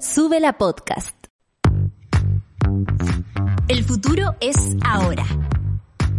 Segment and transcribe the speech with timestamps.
[0.00, 1.14] Sube la podcast.
[3.68, 5.26] El futuro es ahora.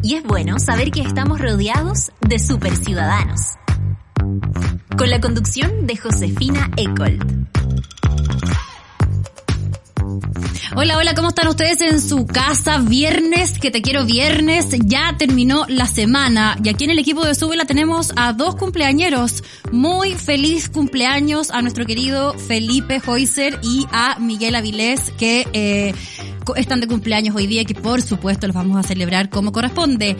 [0.03, 3.41] Y es bueno saber que estamos rodeados de super ciudadanos.
[4.95, 7.47] Con la conducción de Josefina Ecold.
[10.73, 12.77] Hola, hola, ¿cómo están ustedes en su casa?
[12.77, 17.35] Viernes, que te quiero viernes, ya terminó la semana y aquí en el equipo de
[17.35, 19.43] Súbela tenemos a dos cumpleañeros.
[19.73, 25.93] Muy feliz cumpleaños a nuestro querido Felipe Hoyser y a Miguel Avilés que eh,
[26.55, 30.15] están de cumpleaños hoy día y que por supuesto los vamos a celebrar como corresponde.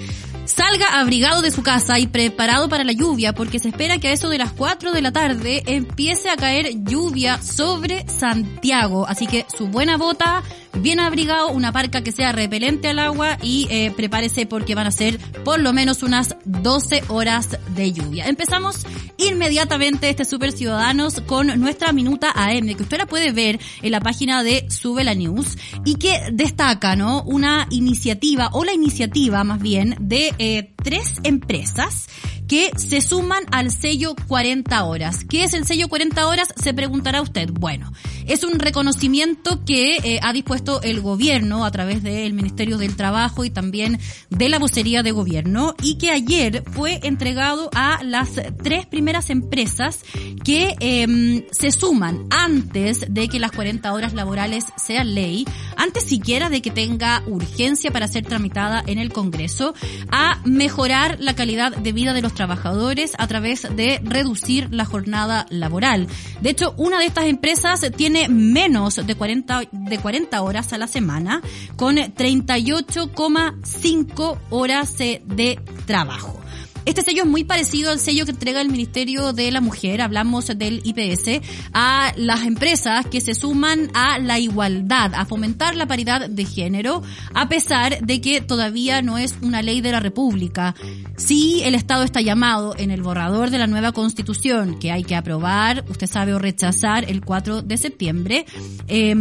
[0.55, 4.11] Salga abrigado de su casa y preparado para la lluvia porque se espera que a
[4.11, 9.07] eso de las 4 de la tarde empiece a caer lluvia sobre Santiago.
[9.07, 10.43] Así que su buena bota,
[10.79, 14.91] bien abrigado, una parca que sea repelente al agua y eh, prepárese porque van a
[14.91, 18.27] ser por lo menos unas 12 horas de lluvia.
[18.27, 18.85] Empezamos
[19.17, 24.01] inmediatamente este Super Ciudadanos con nuestra minuta AM que usted la puede ver en la
[24.01, 27.23] página de Sube la News y que destaca, ¿no?
[27.23, 32.07] Una iniciativa o la iniciativa más bien de eh, tres empresas
[32.51, 35.23] que se suman al sello 40 horas.
[35.23, 36.49] ¿Qué es el sello 40 horas?
[36.61, 37.49] Se preguntará usted.
[37.49, 37.93] Bueno,
[38.27, 43.43] es un reconocimiento que eh, ha dispuesto el gobierno a través del Ministerio del Trabajo
[43.43, 48.29] y también de la vocería de gobierno y que ayer fue entregado a las
[48.61, 50.03] tres primeras empresas
[50.43, 55.45] que eh, se suman antes de que las 40 horas laborales sean ley,
[55.77, 59.73] antes siquiera de que tenga urgencia para ser tramitada en el Congreso,
[60.11, 65.47] a mejorar la calidad de vida de los trabajadores a través de reducir la jornada
[65.49, 66.07] laboral.
[66.41, 70.87] De hecho, una de estas empresas tiene menos de 40, de 40 horas a la
[70.87, 71.41] semana
[71.77, 76.40] con 38,5 horas de trabajo.
[76.83, 80.47] Este sello es muy parecido al sello que entrega el Ministerio de la Mujer, hablamos
[80.47, 81.41] del IPS,
[81.73, 87.03] a las empresas que se suman a la igualdad, a fomentar la paridad de género,
[87.35, 90.73] a pesar de que todavía no es una ley de la República.
[91.17, 95.15] Si el Estado está llamado en el borrador de la nueva Constitución, que hay que
[95.15, 98.45] aprobar, usted sabe, o rechazar el 4 de septiembre,
[98.87, 99.15] eh,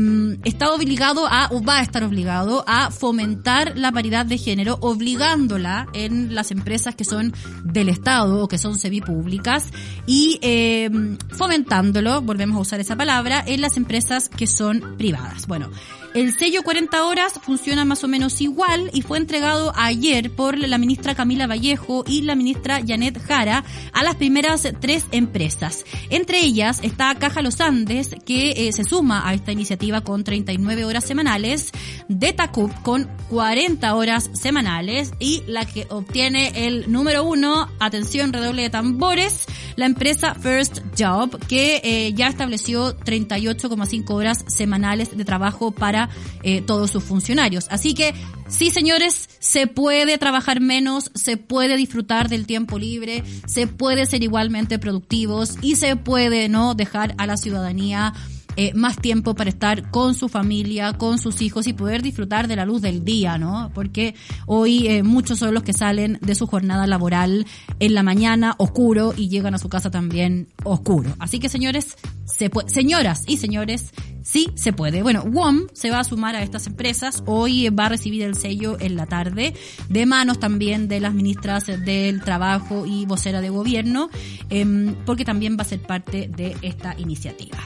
[0.45, 5.89] está obligado a, o va a estar obligado a fomentar la paridad de género, obligándola
[5.93, 7.35] en las empresas que son
[7.65, 9.69] del Estado o que son semipúblicas
[10.07, 10.91] y eh,
[11.31, 15.47] fomentándolo, volvemos a usar esa palabra, en las empresas que son privadas.
[15.47, 15.71] Bueno,
[16.15, 20.79] el sello 40 horas funciona más o menos igual y fue entregado ayer por la
[20.79, 25.85] ministra Camila Vallejo y la ministra Janet Jara a las primeras tres empresas.
[26.09, 30.85] Entre ellas está Caja Los Andes, que eh, se suma a esta iniciativa con 39
[30.85, 31.71] horas semanales,
[32.09, 38.71] Detacup con 40 horas semanales y la que obtiene el número uno, atención, redoble de
[38.71, 39.47] tambores,
[39.77, 46.00] la empresa First Job, que eh, ya estableció 38,5 horas semanales de trabajo para
[46.43, 47.67] eh, todos sus funcionarios.
[47.71, 48.15] Así que,
[48.49, 54.23] sí, señores, se puede trabajar menos, se puede disfrutar del tiempo libre, se puede ser
[54.23, 58.15] igualmente productivos y se puede no dejar a la ciudadanía
[58.57, 62.57] eh, más tiempo para estar con su familia, con sus hijos y poder disfrutar de
[62.57, 63.71] la luz del día, ¿no?
[63.75, 64.15] Porque
[64.47, 67.47] hoy eh, muchos son los que salen de su jornada laboral
[67.79, 71.15] en la mañana oscuro y llegan a su casa también oscuro.
[71.21, 71.97] Así que señores,
[72.27, 73.93] se señoras y señores,
[74.23, 75.03] sí se puede.
[75.03, 77.23] Bueno, WOM se va a sumar a estas empresas.
[77.27, 79.55] Hoy va a recibir el sello en la tarde,
[79.89, 84.11] de manos también de las ministras del Trabajo y vocera de gobierno,
[84.49, 87.59] em, porque también va a ser parte de esta iniciativa.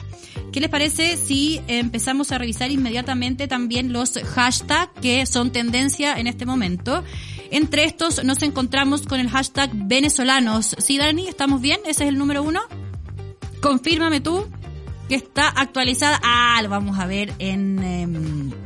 [0.51, 6.27] ¿Qué les parece si empezamos a revisar inmediatamente también los hashtags que son tendencia en
[6.27, 7.03] este momento?
[7.51, 10.75] Entre estos nos encontramos con el hashtag venezolanos.
[10.79, 11.27] ¿Sí, Dani?
[11.27, 11.79] ¿Estamos bien?
[11.85, 12.61] ¿Ese es el número uno?
[13.61, 14.47] Confírmame tú
[15.07, 16.19] que está actualizada.
[16.23, 17.83] Ah, lo vamos a ver en...
[17.83, 18.64] Em,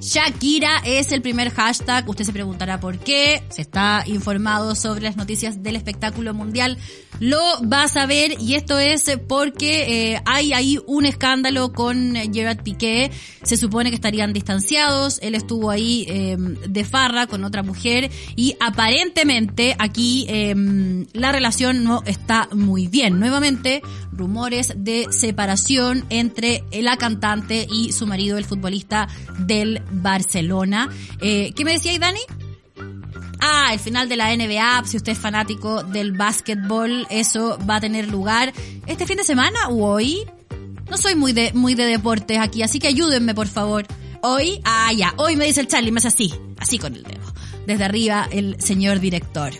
[0.00, 2.08] Shakira es el primer hashtag.
[2.08, 3.42] Usted se preguntará por qué.
[3.50, 6.78] Se está informado sobre las noticias del espectáculo mundial.
[7.20, 7.38] Lo
[7.70, 13.10] va a saber y esto es porque eh, hay ahí un escándalo con Gerard Piqué.
[13.42, 15.18] Se supone que estarían distanciados.
[15.20, 21.84] Él estuvo ahí em, de farra con otra mujer y aparentemente aquí em, la relación
[21.84, 23.20] no está muy bien.
[23.20, 23.82] Nuevamente,
[24.12, 29.08] rumores de separación entre la cantante y su marido, el futbolista
[29.40, 30.88] del Barcelona.
[31.20, 32.20] Eh, ¿Qué me decía ahí, Dani?
[33.40, 37.80] Ah, el final de la NBA, si usted es fanático del básquetbol, eso va a
[37.80, 38.52] tener lugar
[38.86, 40.20] este fin de semana o hoy.
[40.90, 43.86] No soy muy de, muy de deportes aquí, así que ayúdenme, por favor.
[44.22, 47.32] Hoy, ah, ya, hoy me dice el Charlie, me hace así, así con el dedo.
[47.66, 49.52] Desde arriba, el señor director.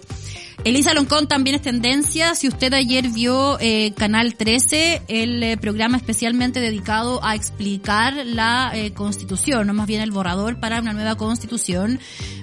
[0.62, 2.34] Elisa Loncón también es tendencia.
[2.34, 8.70] Si usted ayer vio eh, Canal 13, el eh, programa especialmente dedicado a explicar la
[8.74, 11.98] eh, constitución, no más bien el borrador para una nueva constitución,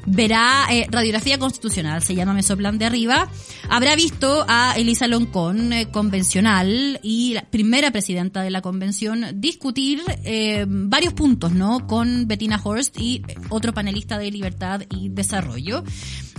[0.07, 3.29] verá radiografía constitucional, se llama Mesoplan de arriba.
[3.69, 10.01] Habrá visto a Elisa Loncón, convencional y la primera presidenta de la convención, discutir
[10.67, 11.85] varios puntos, ¿no?
[11.87, 15.83] Con Bettina Horst y otro panelista de Libertad y Desarrollo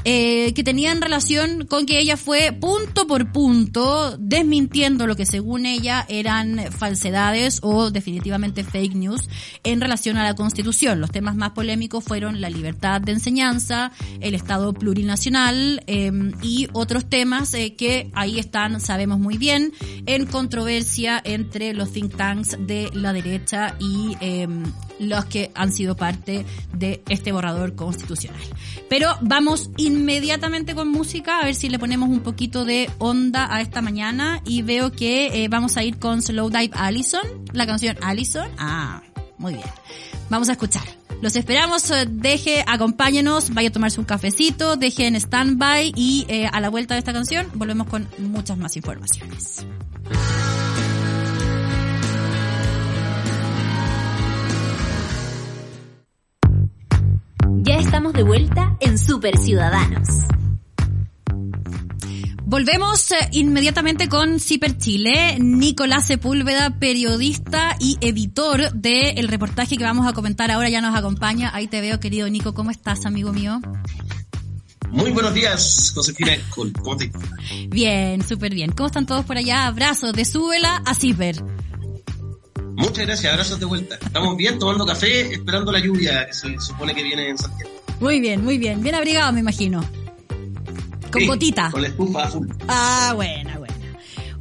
[0.04, 5.66] eh, que tenían relación con que ella fue punto por punto desmintiendo lo que según
[5.66, 9.28] ella eran falsedades o definitivamente fake news
[9.64, 11.00] en relación a la Constitución.
[11.00, 16.10] Los temas más polémicos fueron la libertad de enseñanza, el Estado plurinacional eh,
[16.42, 19.72] y otros temas eh, que ahí están, sabemos muy bien,
[20.06, 24.48] en controversia entre los think tanks de la derecha y eh,
[24.98, 28.40] los que han sido parte de este borrador constitucional.
[28.88, 33.60] Pero vamos inmediatamente con música, a ver si le ponemos un poquito de onda a
[33.60, 37.96] esta mañana y veo que eh, vamos a ir con Slow Dive Allison, la canción
[38.02, 38.48] Allison.
[38.58, 39.02] Ah,
[39.38, 39.66] muy bien.
[40.30, 40.84] Vamos a escuchar.
[41.20, 46.46] Los esperamos, eh, deje, acompáñenos, vaya a tomarse un cafecito, deje en stand-by y eh,
[46.46, 49.66] a la vuelta de esta canción volvemos con muchas más informaciones.
[57.78, 60.08] Estamos de vuelta en Super Ciudadanos.
[62.42, 65.38] Volvemos eh, inmediatamente con Ciper Chile.
[65.38, 71.50] Nicolás Sepúlveda, periodista y editor del reportaje que vamos a comentar ahora, ya nos acompaña.
[71.54, 72.52] Ahí te veo, querido Nico.
[72.52, 73.60] ¿Cómo estás, amigo mío?
[74.90, 76.32] Muy buenos días, Josefina.
[76.50, 77.12] ¿Cómo te
[77.68, 78.72] Bien, súper bien.
[78.72, 79.66] ¿Cómo están todos por allá?
[79.66, 81.44] Abrazos de Súbela a Ciper.
[82.78, 83.96] Muchas gracias, abrazos de vuelta.
[84.00, 87.72] Estamos bien tomando café, esperando la lluvia que se supone que viene en Santiago.
[87.98, 88.80] Muy bien, muy bien.
[88.80, 89.84] Bien abrigado, me imagino.
[91.10, 91.70] Con gotita.
[91.72, 92.48] Con la estufa azul.
[92.68, 93.67] Ah, buena, buena.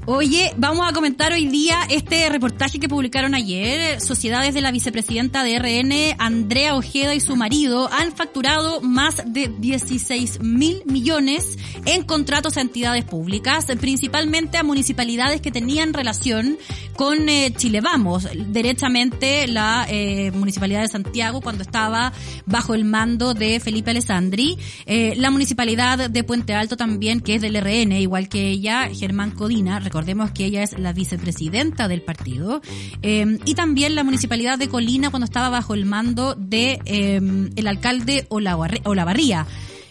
[0.09, 4.00] Oye, vamos a comentar hoy día este reportaje que publicaron ayer.
[4.00, 9.50] Sociedades de la vicepresidenta de RN, Andrea Ojeda y su marido han facturado más de
[9.59, 16.57] 16 mil millones en contratos a entidades públicas, principalmente a municipalidades que tenían relación
[16.95, 22.13] con eh, Chile Vamos, derechamente la eh, Municipalidad de Santiago cuando estaba
[22.45, 27.42] bajo el mando de Felipe Alessandri, eh, la Municipalidad de Puente Alto también, que es
[27.42, 32.61] del RN, igual que ella, Germán Codina, recordemos que ella es la vicepresidenta del partido,
[33.01, 37.19] eh, y también la Municipalidad de Colina cuando estaba bajo el mando de eh,
[37.55, 39.47] el alcalde Olavarría.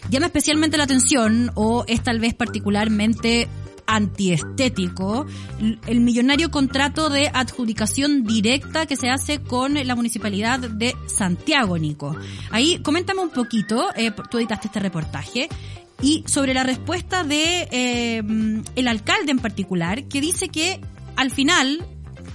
[0.09, 3.49] Llama especialmente la atención, o es tal vez particularmente
[3.85, 5.25] antiestético,
[5.87, 12.15] el millonario contrato de adjudicación directa que se hace con la municipalidad de Santiago, Nico.
[12.49, 15.49] Ahí, coméntame un poquito, eh, tú editaste este reportaje,
[16.01, 18.23] y sobre la respuesta de eh,
[18.75, 20.79] el alcalde en particular, que dice que
[21.15, 21.85] al final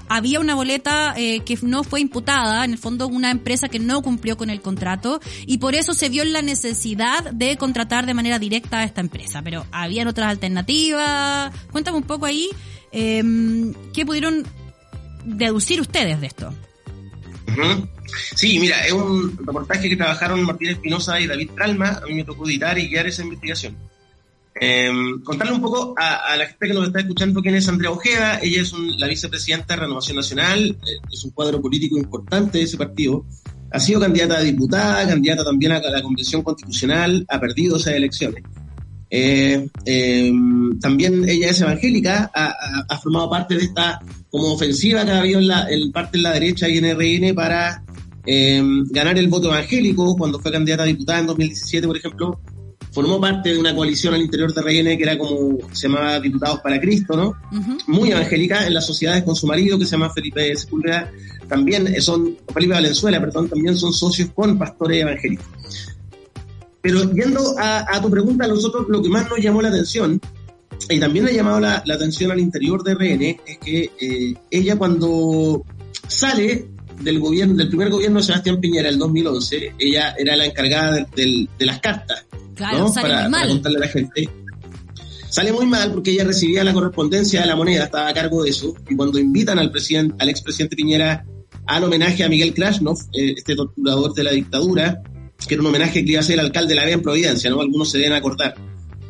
[0.09, 4.03] había una boleta eh, que no fue imputada, en el fondo una empresa que no
[4.03, 8.39] cumplió con el contrato y por eso se vio la necesidad de contratar de manera
[8.39, 9.43] directa a esta empresa.
[9.43, 11.53] Pero habían otras alternativas.
[11.71, 12.49] Cuéntame un poco ahí
[12.91, 13.23] eh,
[13.95, 14.45] qué pudieron
[15.25, 16.53] deducir ustedes de esto.
[18.35, 22.01] Sí, mira, es un reportaje que trabajaron Martín Espinosa y David Tralma.
[22.03, 23.77] A mí me tocó editar y guiar esa investigación.
[24.61, 24.91] Eh,
[25.25, 28.39] contarle un poco a, la gente que nos está escuchando quién es Andrea Ojeda.
[28.43, 32.77] Ella es la vicepresidenta de Renovación Nacional, eh, es un cuadro político importante de ese
[32.77, 33.25] partido.
[33.71, 38.45] Ha sido candidata a diputada, candidata también a la Convención Constitucional, ha perdido esas elecciones.
[39.15, 44.01] Eh, em, también ella es evangélica, ha, formado parte de esta
[44.33, 47.35] como ofensiva que ha habido en, la, en parte de la derecha y en RN
[47.35, 47.85] para
[48.27, 52.41] em, ganar el voto evangélico cuando fue candidata a diputada en 2017, por ejemplo
[52.93, 56.61] formó parte de una coalición al interior de RN que era como, se llamaba Diputados
[56.61, 57.35] para Cristo, ¿no?
[57.87, 61.11] Muy evangélica en las sociedades con su marido que se llama Felipe Sepúlveda,
[61.49, 65.47] también son, Felipe Valenzuela, perdón, también son socios con pastores evangélicos.
[66.83, 70.21] Pero yendo a, tu pregunta, a nosotros lo que más nos llamó la atención,
[70.89, 74.77] y también le ha llamado la, atención al interior de RN, es que eh, ella
[74.77, 75.65] cuando
[76.09, 76.69] sale
[77.01, 81.49] del gobierno, del primer gobierno de Sebastián Piñera, el 2011, ella era la encargada de,
[81.59, 84.29] de las cartas Claro, para, contarle a la gente.
[85.29, 88.51] Sale muy mal porque ella recibía la correspondencia de la moneda, estaba a cargo de
[88.51, 91.25] eso, y cuando invitan al presidente, al expresidente Piñera
[91.67, 95.03] al homenaje a Miguel Krasnov, eh, este torturador de la dictadura,
[95.47, 97.51] que era un homenaje que iba a hacer el alcalde de la vía en Providencia,
[97.51, 97.61] ¿no?
[97.61, 98.55] Algunos se deben acordar.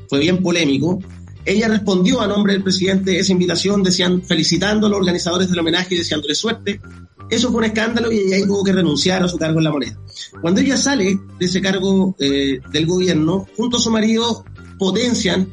[0.09, 0.99] Fue bien polémico.
[1.45, 5.95] Ella respondió a nombre del presidente esa invitación, decían, felicitando a los organizadores del homenaje
[5.95, 6.81] y deseándole suerte.
[7.29, 9.99] Eso fue un escándalo y ella tuvo que renunciar a su cargo en la moneda.
[10.41, 14.45] Cuando ella sale de ese cargo eh, del gobierno, junto a su marido,
[14.79, 15.49] potencian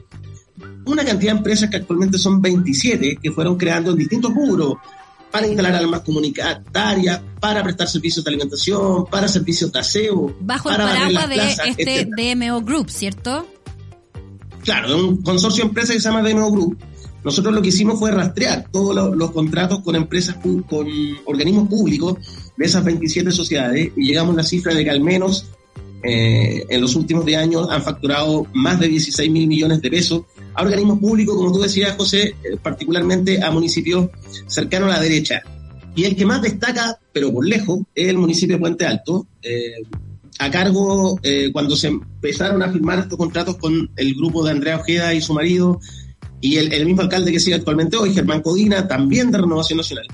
[0.85, 4.75] una cantidad de empresas que actualmente son 27, que fueron creando en distintos rubros,
[5.31, 10.35] para instalar armas comunitarias, para prestar servicios de alimentación, para servicios de aseo.
[10.39, 13.47] Bajo el paraguas de este DMO Group, ¿cierto?
[14.63, 16.77] Claro, es un consorcio de empresas que se llama DMO Group.
[17.23, 20.87] Nosotros lo que hicimos fue rastrear todos los, contratos con empresas, con
[21.25, 22.17] organismos públicos
[22.55, 25.47] de esas 27 sociedades y llegamos a la cifra de que al menos
[26.01, 30.23] eh, en los últimos 10 años han facturado más de 16 mil millones de pesos
[30.53, 34.09] a organismos públicos, como tú decías, José, eh, particularmente a municipios
[34.47, 35.41] cercanos a la derecha.
[35.95, 39.73] Y el que más destaca, pero por lejos, es el municipio de Puente Alto, eh,
[40.39, 41.19] a cargo
[41.53, 45.33] cuando se empezaron a firmar estos contratos con el grupo de Andrea Ojeda y su
[45.33, 45.79] marido,
[46.41, 50.07] y el, el mismo alcalde que sigue actualmente hoy, Germán Codina, también de Renovación Nacional.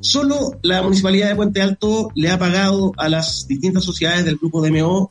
[0.00, 4.60] Solo la Municipalidad de Puente Alto le ha pagado a las distintas sociedades del grupo
[4.66, 5.10] DMO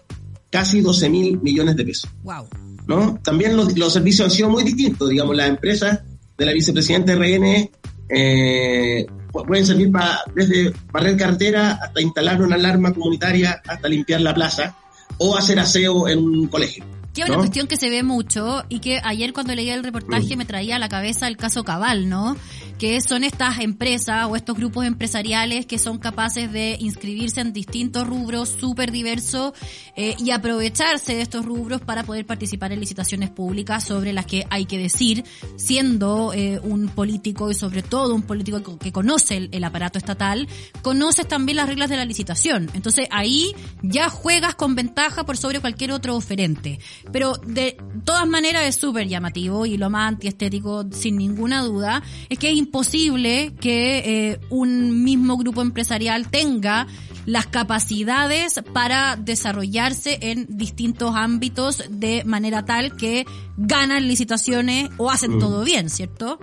[0.50, 2.10] casi 12 mil millones de pesos.
[2.24, 2.48] Wow.
[2.88, 3.20] ¿no?
[3.24, 5.10] También los, servicios han sido muy distintos.
[5.10, 6.02] Digamos, las empresas
[6.38, 7.70] de la vicepresidenta RN
[8.10, 14.34] eh, pueden servir para desde barrer carretera hasta instalar una alarma comunitaria, hasta limpiar la
[14.34, 14.76] plaza
[15.18, 16.86] o hacer aseo en un colegio.
[17.14, 20.36] Que es una cuestión que se ve mucho y que ayer cuando leía el reportaje
[20.36, 22.38] me traía a la cabeza el caso Cabal, ¿no?
[22.80, 28.08] Que son estas empresas o estos grupos empresariales que son capaces de inscribirse en distintos
[28.08, 29.52] rubros súper diversos
[29.98, 34.48] eh, y aprovecharse de estos rubros para poder participar en licitaciones públicas sobre las que
[34.50, 35.26] hay que decir,
[35.58, 40.48] siendo eh, un político y sobre todo un político que conoce el, aparato estatal,
[40.82, 42.72] conoces también las reglas de la licitación.
[42.74, 46.80] Entonces ahí ya juegas con ventaja por sobre cualquier otro oferente.
[47.12, 52.40] Pero de todas maneras es súper llamativo y lo más antiestético sin ninguna duda es
[52.40, 56.86] que es imposible que eh, un mismo grupo empresarial tenga
[57.26, 63.26] las capacidades para desarrollarse en distintos ámbitos de manera tal que
[63.58, 65.40] ganan licitaciones o hacen mm.
[65.40, 66.40] todo bien, ¿cierto?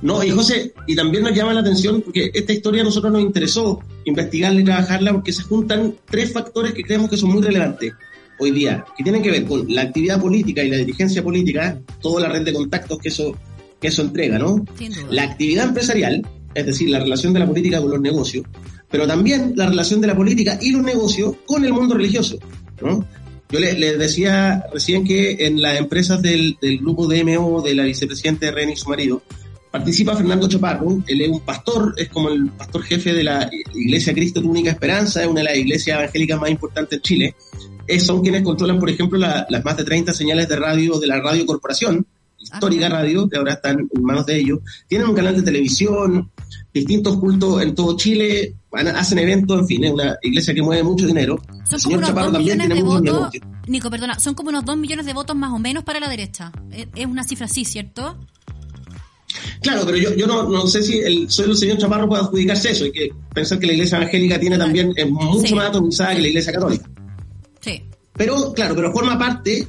[0.00, 3.20] No, y José, y también nos llama la atención porque esta historia a nosotros nos
[3.22, 7.92] interesó investigarla y trabajarla porque se juntan tres factores que creemos que son muy relevantes
[8.38, 12.22] hoy día, que tienen que ver con la actividad política y la dirigencia política, toda
[12.22, 13.36] la red de contactos que eso
[13.82, 14.64] que eso entrega, ¿no?
[15.10, 18.46] La actividad empresarial, es decir, la relación de la política con los negocios,
[18.88, 22.38] pero también la relación de la política y los negocios con el mundo religioso,
[22.80, 23.04] ¿no?
[23.50, 28.72] Yo les decía recién que en las empresas del, grupo DMO de la vicepresidenta René
[28.72, 29.22] y su marido,
[29.70, 34.14] participa Fernando Chaparro, él es un pastor, es como el pastor jefe de la Iglesia
[34.14, 37.34] Cristo tu única esperanza, es una de las iglesias evangélicas más importantes de Chile.
[37.86, 41.20] Es, son quienes controlan, por ejemplo, las más de 30 señales de radio de la
[41.20, 42.06] Radio Corporación,
[42.42, 44.60] histórica radio, que ahora están en manos de ellos.
[44.88, 46.30] Tienen un canal de televisión,
[46.72, 51.06] distintos cultos en todo Chile, hacen eventos, en fin, es una iglesia que mueve mucho
[51.06, 51.40] dinero.
[51.68, 53.30] Son como unos dos millones de votos,
[53.66, 56.52] Nico, perdona, son como unos dos millones de votos más o menos para la derecha.
[56.94, 58.18] Es una cifra así, ¿cierto?
[59.60, 62.70] Claro, pero yo, yo no, no sé si el, solo el señor Chaparro puede adjudicarse
[62.70, 62.84] eso.
[62.84, 66.28] Hay que pensar que la iglesia evangélica tiene también, es mucho más atomizada que la
[66.28, 66.90] iglesia católica.
[67.60, 67.82] Sí.
[68.14, 69.68] Pero, claro, pero forma parte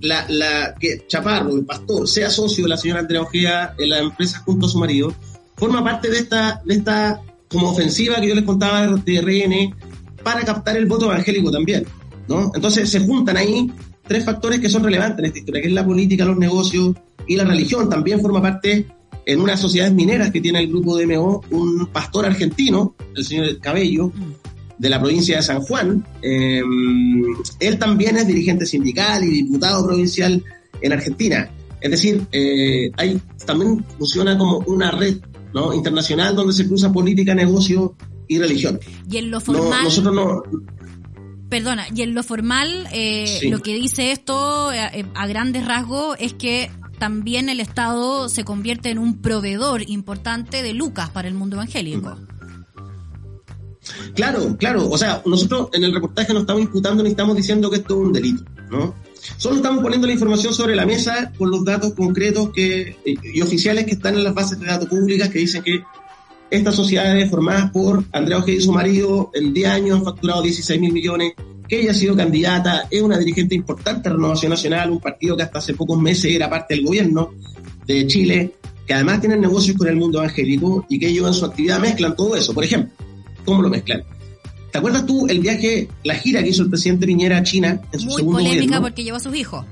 [0.00, 3.98] la, la, que Chaparro, el pastor, sea socio de la señora Andrea Ojea en la
[3.98, 5.14] empresa junto a su marido,
[5.56, 9.74] forma parte de esta, de esta como ofensiva que yo les contaba de RN
[10.22, 11.84] para captar el voto evangélico también,
[12.28, 12.52] ¿no?
[12.54, 13.70] Entonces se juntan ahí
[14.06, 16.94] tres factores que son relevantes en esta historia, que es la política, los negocios
[17.26, 17.88] y la religión.
[17.88, 18.86] También forma parte
[19.26, 24.12] en unas sociedades mineras que tiene el grupo DMO un pastor argentino, el señor Cabello,
[24.80, 26.02] de la provincia de San Juan.
[26.22, 26.62] Eh,
[27.60, 30.42] él también es dirigente sindical y diputado provincial
[30.80, 31.50] en Argentina.
[31.82, 35.18] Es decir, eh, hay, también funciona como una red
[35.52, 35.74] ¿no?
[35.74, 37.94] internacional donde se cruza política, negocio
[38.26, 38.80] y religión.
[39.10, 39.84] Y en lo formal...
[39.84, 40.42] nosotros no...
[41.50, 46.70] Perdona, y en lo formal, eh, lo que dice esto a grandes rasgos es que
[46.98, 52.16] también el Estado se convierte en un proveedor importante de lucas para el mundo evangélico.
[54.14, 54.88] Claro, claro.
[54.88, 58.06] O sea, nosotros en el reportaje no estamos imputando ni estamos diciendo que esto es
[58.06, 58.94] un delito, ¿no?
[59.36, 63.84] Solo estamos poniendo la información sobre la mesa con los datos concretos que, y oficiales
[63.84, 65.82] que están en las bases de datos públicas que dicen que
[66.50, 70.80] estas sociedades formadas por Andrea Ojeda y su marido en 10 años han facturado 16
[70.80, 71.34] mil millones,
[71.68, 75.44] que ella ha sido candidata, es una dirigente importante de Renovación Nacional, un partido que
[75.44, 77.30] hasta hace pocos meses era parte del gobierno
[77.86, 78.54] de Chile,
[78.86, 82.16] que además tienen negocios con el mundo evangélico y que ellos en su actividad mezclan
[82.16, 82.52] todo eso.
[82.52, 82.92] Por ejemplo,
[83.44, 84.02] ¿cómo lo mezclan?
[84.70, 87.98] ¿Te acuerdas tú el viaje, la gira que hizo el presidente Piñera a China en
[87.98, 88.82] su Muy segundo polémica gobierno?
[88.82, 89.64] porque llevó a sus hijos.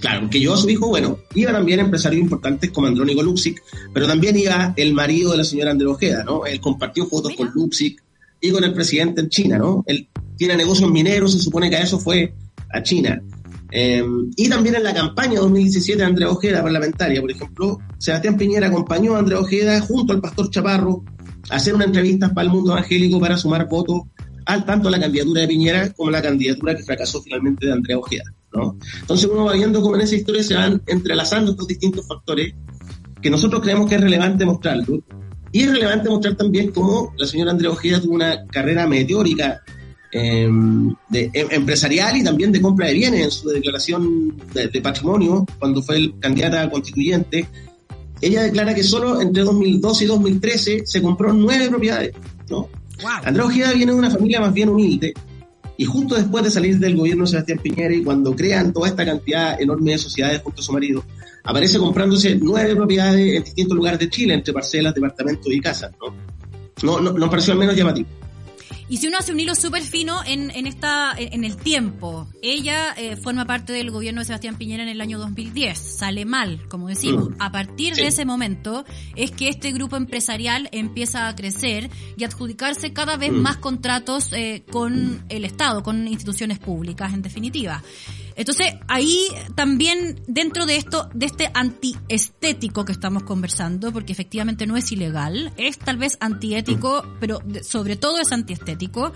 [0.00, 4.06] Claro, porque llevó a su hijo, bueno, iba también empresarios importantes como Andrónico Luxic, pero
[4.06, 6.44] también iba el marido de la señora Andrea Ojeda, ¿no?
[6.44, 7.50] Él compartió fotos Mira.
[7.50, 8.02] con Luxic
[8.40, 9.84] y con el presidente en China, ¿no?
[9.86, 12.34] Él tiene negocios mineros, se supone que a eso fue
[12.72, 13.22] a China.
[13.70, 14.04] Eh,
[14.36, 19.14] y también en la campaña 2017 de Andrea Ojeda parlamentaria, por ejemplo, Sebastián Piñera acompañó
[19.14, 21.04] a Andrea Ojeda junto al pastor Chaparro
[21.50, 24.02] hacer una entrevista para el mundo evangélico para sumar votos
[24.46, 28.24] al tanto la candidatura de Piñera como la candidatura que fracasó finalmente de Andrea Ojeda,
[28.52, 28.76] ¿no?
[29.00, 32.54] Entonces uno va viendo cómo en esa historia se van entrelazando estos distintos factores
[33.20, 35.02] que nosotros creemos que es relevante mostrarlo.
[35.52, 39.62] Y es relevante mostrar también cómo la señora Andrea Ojeda tuvo una carrera meteórica
[40.10, 40.48] eh,
[41.08, 45.46] de, em- empresarial y también de compra de bienes en su declaración de, de patrimonio
[45.58, 47.46] cuando fue el candidata constituyente.
[48.22, 52.12] Ella declara que solo entre 2012 y 2013 se compró nueve propiedades,
[52.48, 52.68] ¿no?
[53.24, 55.12] Andrea Ojeda viene de una familia más bien humilde
[55.76, 59.04] y justo después de salir del gobierno de Sebastián Piñera y cuando crean toda esta
[59.04, 61.04] cantidad enorme de sociedades junto a su marido,
[61.42, 66.14] aparece comprándose nueve propiedades en distintos lugares de Chile, entre parcelas, departamentos y casas, ¿no?
[66.84, 68.08] No, no, nos pareció al menos llamativo.
[68.88, 72.94] Y si uno hace un hilo súper fino en, en esta en, el tiempo, ella
[72.96, 76.88] eh, forma parte del gobierno de Sebastián Piñera en el año 2010, sale mal, como
[76.88, 77.30] decimos.
[77.30, 77.34] Mm.
[77.40, 78.02] A partir Sí.
[78.02, 78.84] de ese momento
[79.16, 83.36] es que este grupo empresarial empieza a crecer y adjudicarse cada vez Mm.
[83.42, 87.82] más contratos eh, con el Estado, con instituciones públicas, en definitiva.
[88.36, 94.76] Entonces, ahí también, dentro de esto, de este antiestético que estamos conversando, porque efectivamente no
[94.76, 99.12] es ilegal, es tal vez antiético, pero de- sobre todo es antiestético.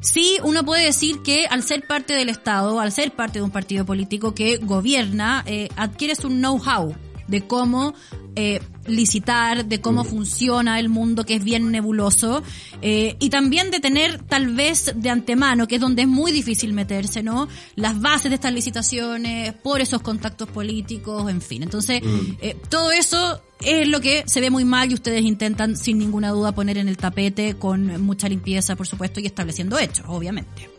[0.00, 3.50] Sí, uno puede decir que al ser parte del Estado, al ser parte de un
[3.50, 6.94] partido político que gobierna, eh, adquieres un know-how
[7.26, 7.94] de cómo
[8.36, 12.42] eh, licitar, de cómo funciona el mundo que es bien nebuloso,
[12.82, 16.72] eh, y también de tener tal vez de antemano, que es donde es muy difícil
[16.72, 17.48] meterse, ¿no?
[17.76, 21.62] Las bases de estas licitaciones, por esos contactos políticos, en fin.
[21.62, 22.02] Entonces,
[22.40, 26.30] eh, todo eso es lo que se ve muy mal y ustedes intentan sin ninguna
[26.30, 30.70] duda poner en el tapete con mucha limpieza, por supuesto, y estableciendo hechos, obviamente.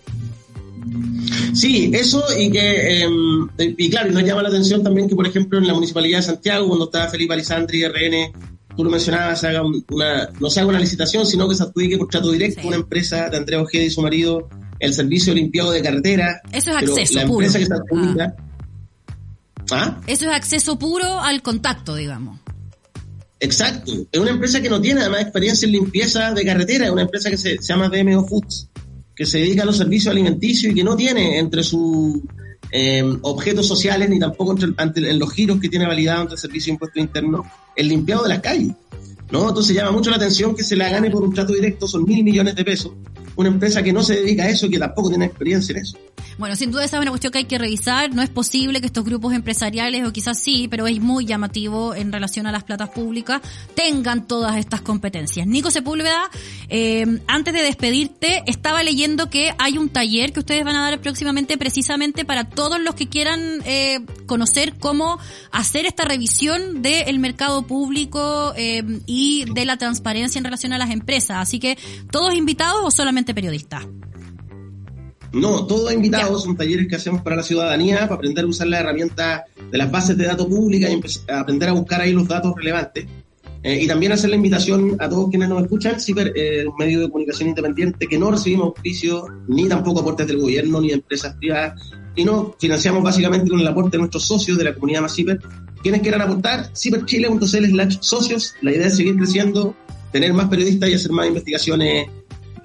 [1.54, 3.08] Sí, eso y que, eh,
[3.78, 6.68] y claro, nos llama la atención también que, por ejemplo, en la Municipalidad de Santiago,
[6.68, 8.32] cuando estaba Felipe Alisandri, RN,
[8.76, 11.64] tú lo mencionabas, se haga un- una, no se haga una licitación, sino que se
[11.64, 12.68] adjudique por trato directo Sí.
[12.68, 16.42] una empresa de Andrea Ojeda y su marido el servicio limpiado de carretera.
[16.52, 17.46] Eso es pero acceso la puro.
[17.46, 18.36] empresa que se adjudica...
[19.72, 20.02] ¿Ah?
[20.06, 22.40] Eso es acceso puro al contacto, digamos.
[23.40, 23.92] Exacto.
[24.12, 27.30] Es una empresa que no tiene además experiencia en limpieza de carretera, es una empresa
[27.30, 28.70] que se, se llama DMO Foods,
[29.16, 32.20] que se dedica a los servicios alimenticios y que no tiene entre sus
[32.72, 36.74] eh, objetos sociales ni tampoco entre, los giros que tiene validado entre el Servicio de
[36.74, 38.74] Impuestos Internos el limpiado de las calles.
[39.32, 39.48] ¿no?
[39.48, 42.24] Entonces llama mucho la atención que se la gane por un trato directo, son mil
[42.24, 42.92] millones de pesos.
[43.38, 45.98] Una empresa que no se dedica a eso y que tampoco tiene experiencia en eso.
[46.38, 48.14] Bueno, sin duda esa es una cuestión que hay que revisar.
[48.14, 52.12] No es posible que estos grupos empresariales, o quizás sí, pero es muy llamativo en
[52.12, 53.42] relación a las platas públicas,
[53.74, 55.48] tengan todas estas competencias.
[55.48, 56.30] Nico Sepúlveda,
[56.68, 61.00] eh, antes de despedirte, estaba leyendo que hay un taller que ustedes van a dar
[61.00, 65.18] próximamente precisamente para todos los que quieran eh, conocer cómo
[65.52, 70.92] hacer esta revisión del mercado público eh, y de la transparencia en relación a las
[70.92, 71.38] empresas.
[71.38, 71.78] Así que,
[72.12, 73.86] ¿todos invitados o solamente periodistas?
[75.36, 78.80] No, todos invitados, son talleres que hacemos para la ciudadanía, para aprender a usar las
[78.80, 82.54] herramientas de las bases de datos públicas y a aprender a buscar ahí los datos
[82.56, 83.06] relevantes.
[83.62, 87.02] Eh, y también hacer la invitación a todos quienes nos escuchan, Ciber, eh, un medio
[87.02, 91.36] de comunicación independiente que no recibimos auspicio, ni tampoco aportes del gobierno, ni de empresas
[91.36, 91.82] privadas,
[92.16, 95.42] y no financiamos básicamente con el aporte de nuestros socios de la comunidad más Ciber.
[95.84, 98.54] Quienes quieran aportar, ciberchile.cl slash socios.
[98.62, 99.76] La idea es seguir creciendo,
[100.14, 102.08] tener más periodistas y hacer más investigaciones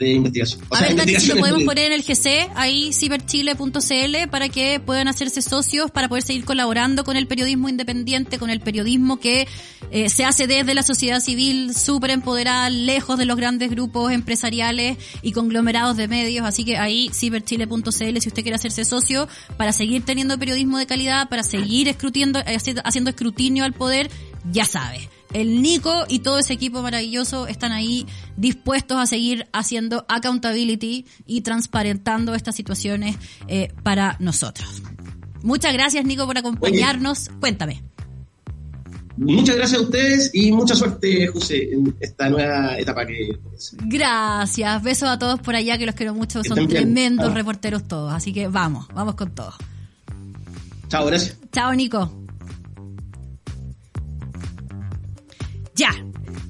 [0.01, 0.63] de investigación.
[0.69, 4.81] O A sea, ver, si lo podemos poner en el GC, ahí ciberchile.cl, para que
[4.81, 9.47] puedan hacerse socios, para poder seguir colaborando con el periodismo independiente, con el periodismo que
[9.91, 14.97] eh, se hace desde la sociedad civil, súper empoderada, lejos de los grandes grupos empresariales
[15.23, 16.47] y conglomerados de medios.
[16.47, 21.29] Así que ahí ciberchile.cl, si usted quiere hacerse socio, para seguir teniendo periodismo de calidad,
[21.29, 24.11] para seguir escrutiendo, eh, haciendo escrutinio al poder,
[24.51, 25.09] ya sabe.
[25.33, 31.43] El Nico y todo ese equipo maravilloso están ahí dispuestos a seguir haciendo accountability y
[31.43, 33.17] transparentando estas situaciones
[33.47, 34.83] eh, para nosotros.
[35.43, 37.31] Muchas gracias, Nico, por acompañarnos.
[37.41, 37.83] Cuéntame.
[39.17, 43.39] Muchas gracias a ustedes y mucha suerte, José, en esta nueva etapa que
[43.83, 44.83] Gracias.
[44.83, 46.43] Besos a todos por allá que los quiero mucho.
[46.43, 48.13] Son tremendos reporteros todos.
[48.13, 49.53] Así que vamos, vamos con todo.
[50.89, 51.37] Chao, gracias.
[51.53, 52.20] Chao, Nico.
[55.81, 55.95] Ya.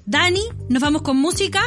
[0.07, 1.63] Dani, nos vamos con música.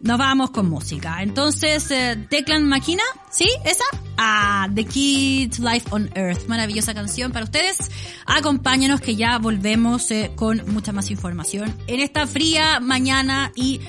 [0.00, 1.22] Nos vamos con música.
[1.22, 3.48] Entonces, eh, Declan Máquina, ¿sí?
[3.64, 3.84] ¿Esa?
[4.16, 6.48] Ah, The Kids Life on Earth.
[6.48, 7.78] Maravillosa canción para ustedes.
[8.26, 13.80] Acompáñanos que ya volvemos eh, con mucha más información en esta fría mañana y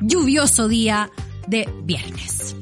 [0.00, 1.10] lluvioso día
[1.48, 2.54] de viernes.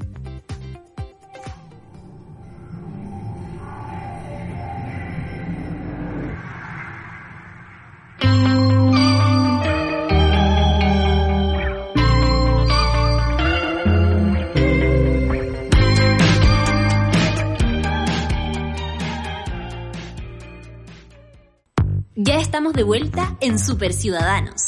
[22.72, 24.64] De vuelta en Super Ciudadanos.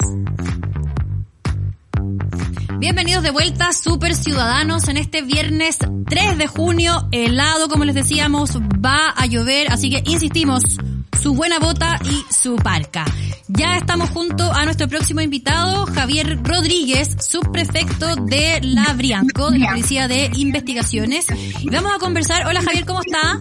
[2.79, 8.57] Bienvenidos de vuelta, Super Ciudadanos, en este viernes 3 de junio, helado, como les decíamos,
[8.85, 10.63] va a llover, así que insistimos,
[11.23, 13.05] su buena bota y su parca.
[13.47, 19.69] Ya estamos junto a nuestro próximo invitado, Javier Rodríguez, subprefecto de la Brianco, de la
[19.69, 21.27] Policía de Investigaciones.
[21.61, 22.45] Y vamos a conversar.
[22.47, 23.41] Hola Javier, ¿cómo está?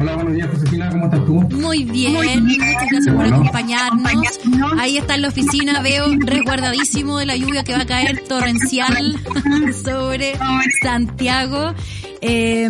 [0.00, 1.34] Hola, buenos días Josefina, ¿cómo estás tú?
[1.58, 4.40] Muy bien, muchas gracias por acompañarnos.
[4.78, 9.20] Ahí está en la oficina, veo resguardadísimo de la lluvia que va a caer torrencial
[9.84, 10.38] sobre
[10.82, 11.74] Santiago.
[12.22, 12.68] Eh,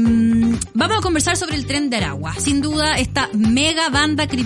[0.75, 2.35] vamos a conversar sobre el tren de Aragua.
[2.39, 4.40] Sin duda, esta mega banda criminal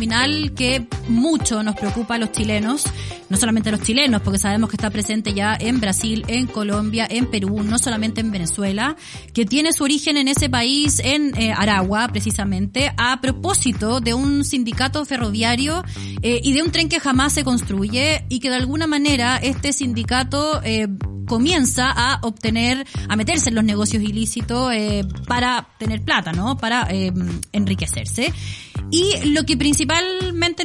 [0.55, 2.85] que mucho nos preocupa a los chilenos,
[3.29, 7.07] no solamente a los chilenos, porque sabemos que está presente ya en Brasil, en Colombia,
[7.09, 8.97] en Perú, no solamente en Venezuela,
[9.33, 14.45] que tiene su origen en ese país, en eh, Aragua, precisamente, a propósito de un
[14.45, 15.85] sindicato ferroviario
[16.23, 19.73] eh, y de un tren que jamás se construye y que de alguna manera este
[19.73, 20.89] sindicato eh,
[21.27, 24.71] comienza a obtener, a meterse en los negocios ilícitos
[25.27, 26.59] para tener plata, ¿no?
[26.59, 26.87] Para
[27.53, 28.31] enriquecerse.
[28.91, 29.84] Y lo que principalmente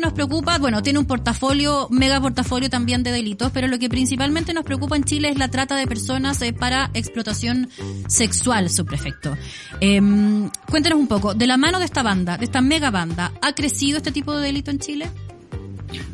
[0.01, 4.53] nos preocupa, bueno, tiene un portafolio, mega portafolio también de delitos, pero lo que principalmente
[4.53, 7.69] nos preocupa en Chile es la trata de personas eh, para explotación
[8.07, 9.37] sexual, su prefecto.
[9.79, 13.53] Em, cuéntanos un poco, de la mano de esta banda, de esta mega banda, ¿ha
[13.53, 15.09] crecido este tipo de delito en Chile?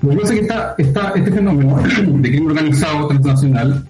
[0.01, 1.77] Lo que pasa es que está, está este fenómeno
[2.21, 3.87] de crimen organizado transnacional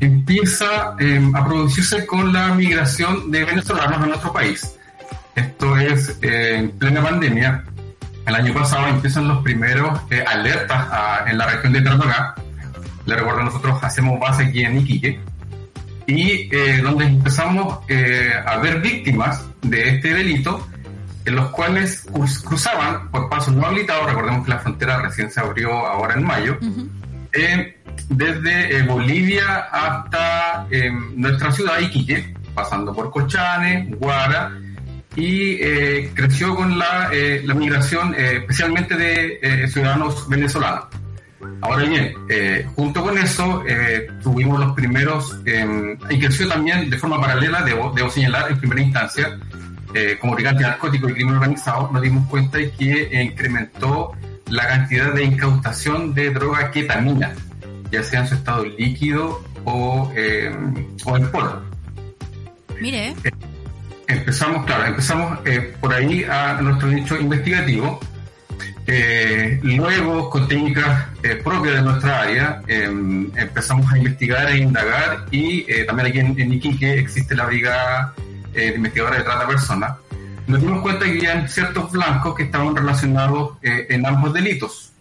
[0.00, 4.76] empieza em, a producirse con la migración de venezolanos a nuestro país.
[5.34, 7.64] Esto es eh, en plena pandemia.
[8.26, 10.88] El año pasado empiezan los primeros eh, alertas
[11.26, 12.34] en la región de Tarapacá.
[13.04, 15.20] Le recuerdo, nosotros hacemos base aquí en Iquique.
[16.06, 17.78] Y eh, donde empezamos
[18.46, 20.68] a ver víctimas de este delito,
[21.24, 22.06] en los cuales
[22.44, 24.06] cruzaban por pasos no habilitados.
[24.06, 26.58] Recordemos que la frontera recién se abrió ahora en mayo
[28.08, 30.66] desde eh, Bolivia hasta
[31.14, 34.52] nuestra ciudad, Iquique, pasando por Cochane, Guara,
[35.16, 40.86] y eh, creció con la, eh, la migración especialmente de ciudadanos venezolanos.
[41.60, 42.14] Ahora bien,
[42.76, 43.64] junto con eso
[44.22, 48.80] tuvimos los primeros, em, y creció también de forma paralela, debo, debo señalar en primera
[48.80, 49.38] instancia,
[50.20, 54.12] como brigante narcótico y crimen organizado, nos dimos cuenta de que incrementó
[54.48, 57.32] la cantidad de incautación de droga ketamina
[57.92, 60.50] ya sea en su estado líquido o, eh,
[61.04, 61.62] o en polvo.
[62.80, 63.14] Mire.
[64.12, 68.00] Eh, empezamos, claro, empezamos eh, por ahí a nuestro nicho investigativo.
[69.62, 71.06] luego, con técnicas
[71.44, 76.98] propias de nuestra área, empezamos a investigar e indagar y también aquí en, en, Iquique
[76.98, 78.12] existe la Brigada
[78.52, 79.92] de Investigadores de Trata Personas.
[80.46, 84.92] Nos dimos cuenta que había ciertos blancos que estaban relacionados en ambos delitos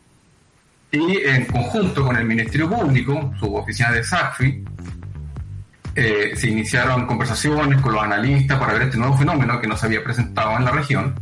[0.92, 4.64] y en conjunto con el Ministerio Público, su oficina de SACFI,
[5.94, 9.88] eh, se iniciaron conversaciones con los analistas para ver este nuevo fenómeno que no se
[9.88, 11.20] había presentado en la región,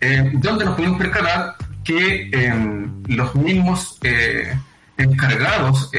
[0.00, 4.56] eh, donde nos pudimos percatar que em, los mismos eh,
[4.96, 5.90] encargados,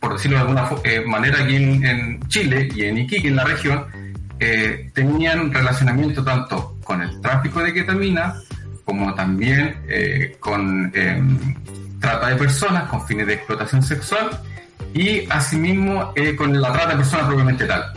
[0.00, 0.70] por decirlo de alguna
[1.06, 3.84] manera, aquí en, Chile y en Iquique, en la región,
[4.94, 8.34] tenían relacionamiento tanto con el tráfico de ketamina
[8.84, 9.76] como también
[10.38, 11.36] con em,
[12.00, 14.30] trata de personas con fines de explotación sexual
[14.94, 17.92] y asimismo eh, con la trata de personas propiamente tal.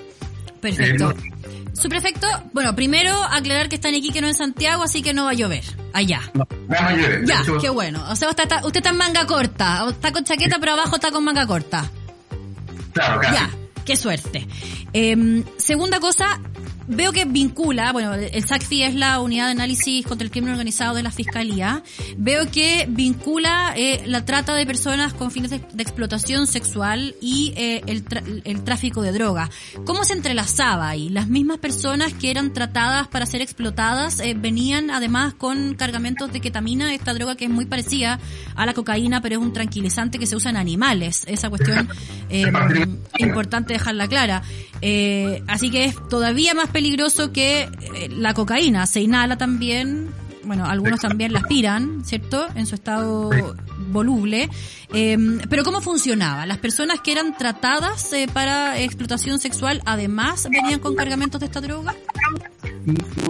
[0.59, 1.11] Perfecto.
[1.11, 1.31] Eh,
[1.73, 5.25] Su prefecto, bueno, primero aclarar que está en Iquique, no en Santiago, así que no
[5.25, 6.21] va a llover allá.
[6.33, 7.25] No, no va a llover.
[7.25, 8.03] Ya, qué bueno.
[8.09, 11.11] O sea, usted está, usted está en manga corta, está con chaqueta, pero abajo está
[11.11, 11.89] con manga corta.
[12.93, 13.33] Claro, casi.
[13.35, 13.49] Ya,
[13.85, 14.47] qué suerte.
[14.93, 16.39] Em, segunda cosa,
[16.91, 20.95] veo que vincula, bueno, el SACFI es la unidad de análisis contra el crimen organizado
[20.95, 21.83] de la Fiscalía,
[22.17, 27.81] veo que vincula eh, la trata de personas con fines de, explotación sexual y eh,
[27.87, 28.03] el,
[28.43, 29.49] el tráfico de droga.
[29.85, 31.09] ¿Cómo se entrelazaba ahí?
[31.09, 36.41] Las mismas personas que eran tratadas para ser explotadas eh, venían además con cargamentos de
[36.41, 38.19] ketamina, esta droga que es muy parecida
[38.55, 41.23] a la cocaína, pero es un tranquilizante que se usa en animales.
[41.27, 41.89] Esa cuestión
[42.29, 42.51] eh,
[43.19, 44.43] importante dejarla clara.
[44.81, 48.85] Eh, así que es todavía más peligroso que eh, la cocaína.
[48.87, 50.09] Se inhala también,
[50.43, 52.47] bueno, algunos también la aspiran, ¿cierto?
[52.55, 53.29] En su estado
[53.91, 54.49] voluble.
[54.93, 56.45] Em, pero ¿cómo funcionaba?
[56.45, 61.61] ¿Las personas que eran tratadas eh, para explotación sexual además venían con cargamentos de esta
[61.61, 61.95] droga?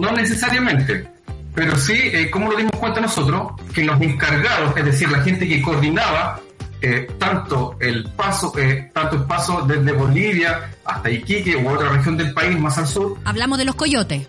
[0.00, 1.08] No necesariamente.
[1.54, 5.46] Pero sí, eh, como lo dimos cuenta nosotros, que los encargados, es decir, la gente
[5.46, 6.40] que coordinaba
[6.84, 12.16] eh, tanto el paso, eh, tanto el paso desde Bolivia hasta Iquique u otra región
[12.16, 13.16] del país más al sur.
[13.24, 14.26] Hablamos de los coyotes.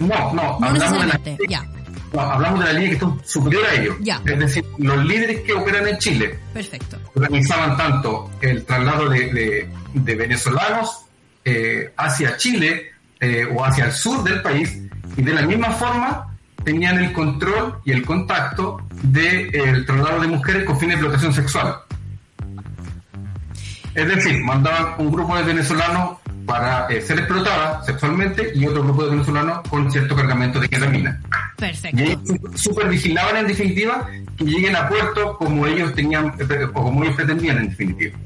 [0.00, 1.64] No, no, hablamos de la ya.
[2.12, 3.96] No, hablamos de la línea que está superior a ellos.
[4.00, 4.20] Ya.
[4.24, 6.38] Es decir, los líderes que operan en Chile.
[6.52, 6.98] Perfecto.
[7.14, 11.04] Organizaban tanto el traslado de, de, venezolanos
[11.44, 12.90] eh, hacia Chile
[13.56, 14.76] o hacia el sur del país
[15.16, 16.33] y de la misma forma
[16.64, 21.32] tenían el control y el contacto del de, traslado de mujeres con fines de explotación
[21.32, 21.76] sexual.
[23.94, 29.04] Es decir, mandaban un grupo de venezolanos para eh, ser explotadas sexualmente y otro grupo
[29.04, 31.20] de venezolanos con cierto cargamento de ketamina.
[31.56, 32.02] Perfecto.
[32.02, 37.16] Y supervigilaban en definitiva que lleguen a puerto como ellos tenían eh, o como ellos
[37.16, 38.18] pretendían en definitiva.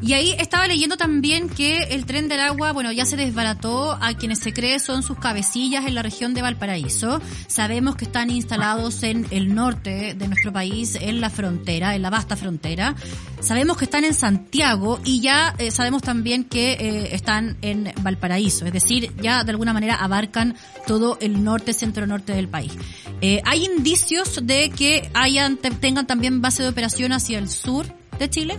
[0.00, 4.14] Y ahí estaba leyendo también que el tren del agua, bueno, ya se desbarató a
[4.14, 7.20] quienes se cree son sus cabecillas en la región de Valparaíso.
[7.46, 12.10] Sabemos que están instalados en el norte de nuestro país, en la frontera, en la
[12.10, 12.94] vasta frontera.
[13.40, 18.66] Sabemos que están en Santiago y ya eh, sabemos también que eh, están en Valparaíso,
[18.66, 22.72] es decir, ya de alguna manera abarcan todo el norte, centro-norte del país.
[23.20, 27.86] Eh, ¿Hay indicios de que hayan, tengan también base de operación hacia el sur
[28.18, 28.56] de Chile?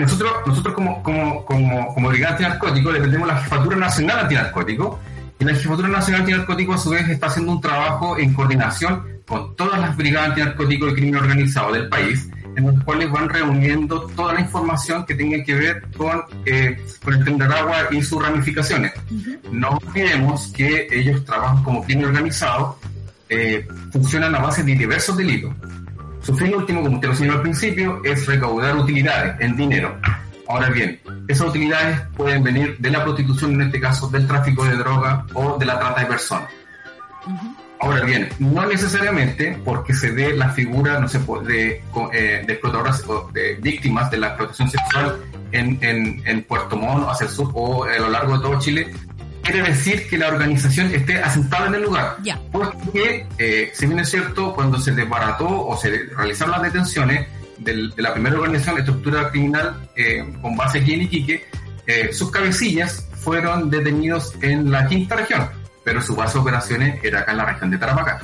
[0.00, 4.98] nosotros, nosotros como, como, como, como antinarcótico dependemos de la Jefatura Nacional Antinarcótico
[5.38, 9.54] y la Jefatura Nacional Antinarcótico a su vez está haciendo un trabajo en coordinación con
[9.54, 14.34] todas las brigadas antinarcótico de crimen organizado del país, en los cuales van reuniendo toda
[14.34, 18.92] la información que tenga que ver con, eh, con el tren agua y sus ramificaciones.
[19.52, 22.76] No olvidemos que ellos trabajan como crimen organizado,
[23.28, 25.54] eh, funcionan a base de diversos delitos.
[26.20, 29.96] Su fin último, como usted lo señaló al principio, es recaudar utilidades en dinero.
[30.48, 34.76] Ahora bien, esas utilidades pueden venir de la prostitución, en este caso del tráfico de
[34.76, 36.48] droga o de la trata de personas.
[37.80, 43.04] Ahora bien, no necesariamente porque se dé la figura, no sé, de, eh, de explotadoras
[43.06, 45.18] o de víctimas de la explotación sexual
[45.52, 48.92] en, en, en Puerto Montt, hacia el sur o a lo largo de todo Chile,
[49.42, 52.16] quiere decir que la organización esté asentada en el lugar.
[52.52, 57.26] Porque, eh, si bien es cierto, cuando se desbarató o se realizaron las detenciones
[57.58, 61.46] de la primera organización, estructura criminal eh, con base aquí en Iquique,
[61.86, 65.48] eh, sus cabecillas fueron detenidos en la quinta región,
[65.88, 68.20] pero su base de operaciones era acá en la región de Tarapacá.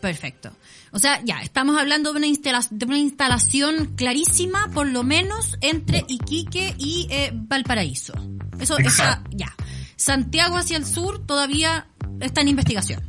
[0.00, 0.50] Perfecto.
[0.90, 5.56] O sea, ya, estamos hablando de una, instalación, de una instalación clarísima, por lo menos,
[5.60, 8.14] entre Iquique y eh, Valparaíso.
[8.58, 9.54] Eso está, ya.
[9.94, 11.86] Santiago hacia el sur todavía
[12.18, 13.00] está en investigación.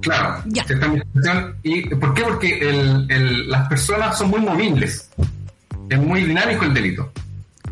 [0.00, 1.56] Claro, está en investigación.
[1.64, 2.22] ¿Y por qué?
[2.22, 3.04] Porque
[3.48, 5.10] las personas son muy movibles.
[5.90, 7.12] Es muy dinámico el delito.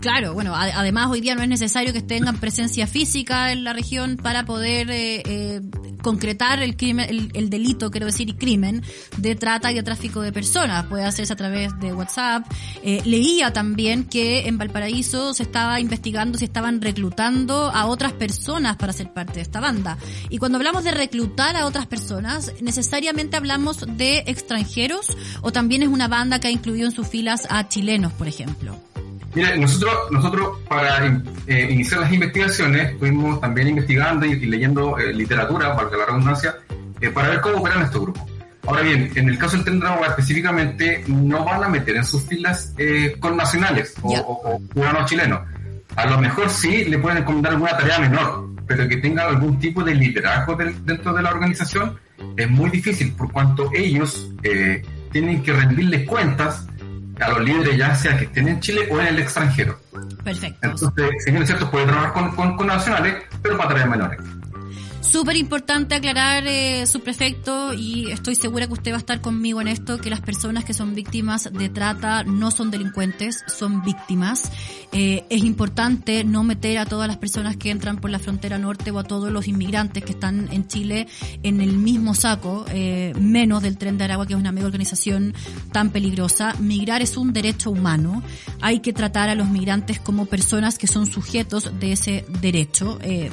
[0.07, 4.17] Claro, bueno, además hoy día no es necesario que tengan presencia física en la región
[4.17, 5.61] para poder eh, eh,
[6.01, 8.85] concretar el crimen, el, delito, quiero decir, y crimen
[9.17, 10.87] de trata y de tráfico de personas.
[10.87, 12.47] Puede hacerse a través de WhatsApp.
[12.85, 18.77] Eh, leía también que en Valparaíso se estaba investigando si estaban reclutando a otras personas
[18.77, 19.99] para ser parte de esta banda.
[20.31, 25.89] Y cuando hablamos de reclutar a otras personas, necesariamente hablamos de extranjeros o también es
[25.89, 28.81] una banda que ha incluido en sus filas a chilenos, por ejemplo.
[29.37, 35.77] Mira, nosotros, nosotros para eh, iniciar las investigaciones estuvimos también investigando y, leyendo eh, literatura,
[35.77, 36.55] para la redundancia,
[37.03, 38.23] eh, para ver cómo operan estos grupos.
[38.67, 42.75] Ahora bien, en el caso del Tren específicamente no van a meter en sus filas
[43.21, 45.41] con nacionales o, ciudadanos chilenos.
[45.97, 49.85] A lo mejor sí le pueden encomendar alguna tarea menor, pero que tenga algún tipo
[49.85, 51.97] de liderazgo dentro de la organización
[52.37, 54.33] es muy difícil por cuanto ellos
[55.13, 56.67] tienen que rendirles cuentas
[57.21, 59.79] a los líderes ya sea que estén en Chile o en el extranjero.
[60.23, 60.59] Perfecto.
[60.63, 64.21] Entonces, si bien es cierto, puede trabajar con, con, nacionales, pero para tareas menores.
[65.11, 69.61] Súper importante aclarar, eh, su prefecto, y estoy segura que usted va a estar conmigo
[69.61, 74.51] en esto, que las personas que son víctimas de trata no son delincuentes, son víctimas.
[74.93, 78.91] Eh, es importante no meter a todas las personas que entran por la frontera norte
[78.91, 81.07] o a todos los inmigrantes que están en Chile
[81.43, 85.35] en el mismo saco, eh, menos del Tren de Aragua, que es una mega organización
[85.73, 86.55] tan peligrosa.
[86.59, 88.23] Migrar es un derecho humano.
[88.61, 92.99] Hay que tratar a los migrantes como personas que son sujetos de ese derecho.
[93.03, 93.31] Eh,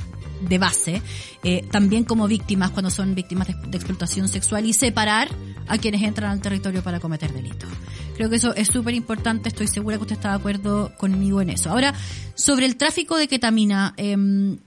[0.47, 1.01] de base,
[1.43, 5.29] eh, también como víctimas cuando son víctimas de, explotación sexual y separar
[5.67, 7.69] a quienes entran al territorio para cometer delitos.
[8.15, 11.49] Creo que eso es súper importante, estoy segura que usted está de acuerdo conmigo en
[11.49, 11.71] eso.
[11.71, 11.93] Ahora,
[12.35, 14.15] sobre el tráfico de ketamina, eh,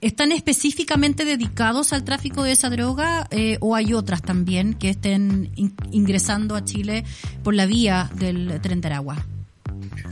[0.01, 5.51] ¿están específicamente dedicados al tráfico de esa droga eh, o hay otras también que estén
[5.55, 7.05] in ingresando a Chile
[7.43, 9.25] por la vía del tren de Aragua?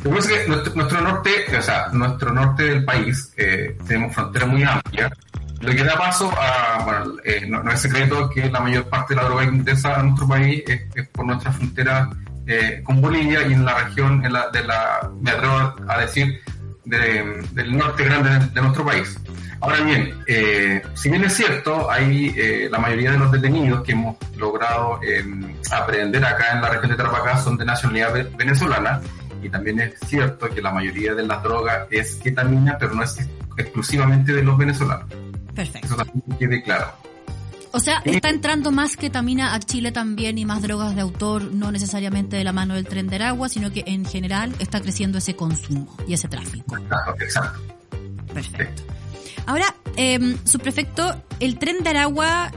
[0.03, 3.77] Lo que pasa es que nuestro, nuestro, norte, o sea, nuestro norte del país, eh,
[3.87, 5.11] tenemos frontera muy amplia,
[5.61, 9.21] lo que da paso a, bueno, eh, no, es secreto que la mayor parte de
[9.21, 12.09] la droga que ingresa a nuestro país es, por nuestra frontera
[12.45, 16.41] eh, con Bolivia y en la región de la, me atrevo a decir,
[16.83, 19.17] de, del norte grande de, nuestro país.
[19.61, 24.17] Ahora bien, eh, si bien es cierto, hay la mayoría de los detenidos que hemos
[24.35, 24.99] logrado
[25.71, 29.01] aprender acá en la región de Tarapacá son de nacionalidad venezolana,
[29.41, 33.17] y también es cierto que la mayoría de las drogas es ketamina, pero no es
[33.57, 35.07] exclusivamente de los venezolanos.
[35.55, 35.87] Perfecto.
[35.87, 36.93] Eso también quede claro.
[37.71, 41.73] O sea, está entrando más ketamina a Chile también y más drogas de autor, no
[41.73, 45.35] necesariamente de la mano del tren de Aragua, sino que en general está creciendo ese
[45.35, 46.77] consumo y ese tráfico.
[46.77, 47.59] Exacto, exacto.
[48.33, 48.83] Perfecto.
[49.45, 52.49] Ahora, eh, subprefecto, el tren de Aragua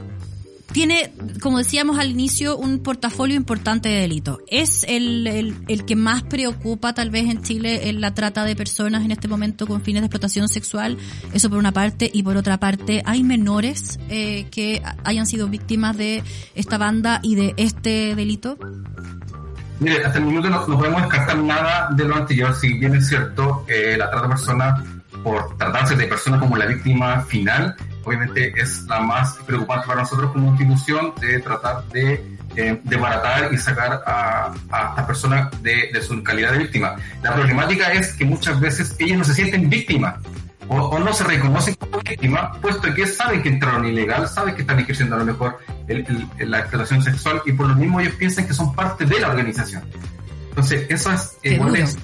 [0.71, 4.39] tiene, como decíamos al inicio, un portafolio importante de delitos.
[4.47, 5.27] ¿Es el,
[5.67, 9.27] el, que más preocupa tal vez en Chile en la trata de personas en este
[9.27, 10.97] momento con fines de explotación sexual?
[11.33, 12.09] Eso por una parte.
[12.13, 16.23] Y por otra parte, ¿hay menores eh, que hayan sido víctimas de
[16.55, 18.57] esta banda y de este delito?
[19.79, 23.07] Mire, hasta el minuto no, no podemos descartar nada de lo anterior, si bien es
[23.07, 24.83] cierto, eh, la trata de personas,
[25.23, 27.75] por tratarse de personas como la víctima final,
[28.09, 33.57] obviamente es la más preocupante para nosotros como institución de tratar de eh, desbaratar y
[33.57, 36.95] sacar a, a esta persona de, de, su calidad de víctima.
[37.21, 40.15] La problemática es que muchas veces ellas no se sienten víctimas
[40.67, 44.61] o, o no se reconocen como víctimas, puesto que saben que entraron ilegal, saben que
[44.61, 48.15] están ejerciendo a lo mejor el, el, la explotación sexual y por lo mismo ellos
[48.15, 49.83] piensan que son parte de la organización.
[50.49, 51.97] Entonces, eso es, eh, es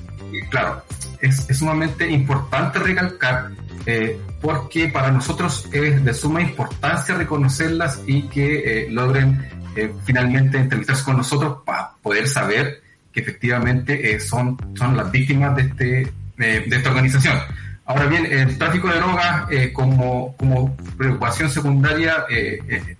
[0.49, 0.83] claro,
[1.21, 3.51] es, es sumamente importante recalcar
[3.85, 10.57] eh, porque para nosotros es de suma importancia reconocerlas y que eh, logren eh, finalmente
[10.57, 12.81] entrevistarse con nosotros para poder saber
[13.13, 17.37] que efectivamente son, son las víctimas de, este, de esta organización.
[17.85, 22.25] Ahora bien, el tráfico de drogas como, como preocupación secundaria,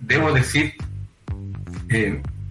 [0.00, 0.74] debo decir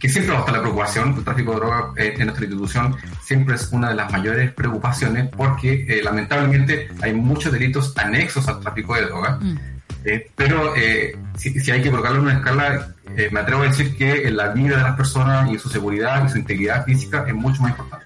[0.05, 2.95] que siempre va a estar la preocupación, el tráfico de drogas eh, en nuestra institución
[3.23, 8.59] siempre es una de las mayores preocupaciones porque eh, lamentablemente hay muchos delitos anexos al
[8.59, 9.57] tráfico de drogas, mm.
[10.05, 10.73] eh, pero
[11.35, 12.89] si, si, hay que colocarlo en una escala,
[13.31, 16.37] me atrevo a decir que la vida de las personas y su seguridad y su
[16.37, 18.04] integridad física es mucho más importante.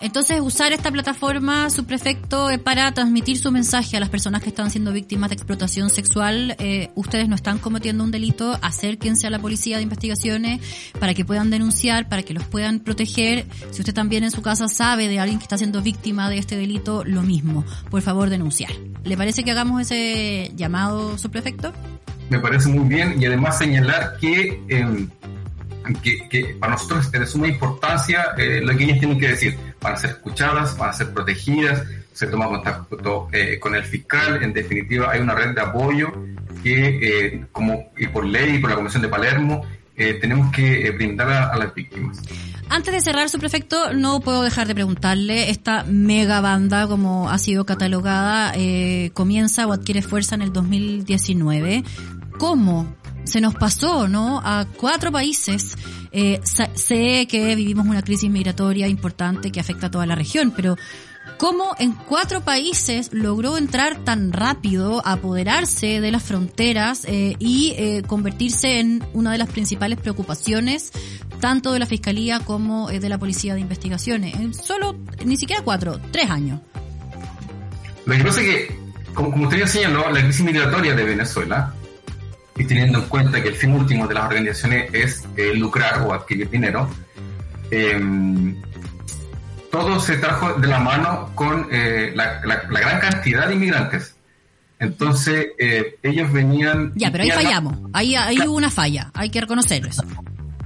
[0.00, 4.50] Entonces, usar esta plataforma, su prefecto, eh, para transmitir su mensaje a las personas que
[4.50, 6.54] están siendo víctimas de explotación sexual.
[6.58, 10.60] Eh, ustedes no están cometiendo un delito, acérquense a la policía de investigaciones
[11.00, 13.46] para que puedan denunciar, para que los puedan proteger.
[13.70, 16.56] Si usted también en su casa sabe de alguien que está siendo víctima de este
[16.56, 17.64] delito, lo mismo.
[17.90, 18.72] Por favor, denunciar.
[19.02, 21.72] ¿Le parece que hagamos ese llamado, su prefecto?
[22.28, 24.62] Me parece muy bien y además señalar que...
[24.68, 25.08] Eh
[25.94, 29.58] que, que, para nosotros es de suma importancia eh, lo que ellas tienen que decir.
[29.80, 31.82] Van a ser escuchadas, van a ser protegidas,
[32.16, 34.42] se toma contacto eh, con el fiscal.
[34.42, 36.12] En definitiva, hay una red de apoyo
[36.62, 40.90] que, eh, como y por ley y por la Comisión de Palermo, eh, tenemos que
[40.92, 42.22] brindar a, a, las víctimas.
[42.70, 47.38] Antes de cerrar su prefecto, no puedo dejar de preguntarle, esta mega banda, como ha
[47.38, 48.54] sido catalogada,
[49.12, 51.84] comienza o adquiere fuerza en el 2019.
[52.38, 52.94] ¿Cómo
[53.26, 54.40] se nos pasó, ¿no?
[54.44, 55.76] A cuatro países.
[56.12, 60.76] Eh, sé que vivimos una crisis migratoria importante que afecta a toda la región, pero
[61.36, 68.02] ¿cómo en cuatro países logró entrar tan rápido, apoderarse de las fronteras eh, y eh,
[68.06, 70.92] convertirse en una de las principales preocupaciones
[71.40, 74.34] tanto de la Fiscalía como de la Policía de Investigaciones?
[74.36, 76.60] En solo, ni siquiera cuatro, tres años.
[78.06, 78.78] Lo que pasa es que,
[79.12, 81.74] como usted ya señaló, la crisis migratoria de Venezuela
[82.56, 86.12] y teniendo en cuenta que el fin último de las organizaciones es eh, lucrar o
[86.12, 86.88] adquirir dinero,
[87.70, 88.54] eh,
[89.70, 94.16] todo se trajo de la mano con eh, la, la, la, gran cantidad de inmigrantes.
[94.78, 96.92] Entonces, eh, ellos venían...
[96.94, 100.04] Ya, pero ahí fallamos, ahí, ahí hubo una falla, hay que reconocer eso.